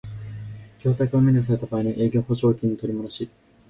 [0.79, 3.29] 供託を免除された場合の営業保証金の取りもどし